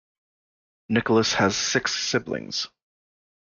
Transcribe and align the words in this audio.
Nicholas 0.89 1.33
has 1.35 1.55
six 1.55 1.93
siblings. 1.93 2.67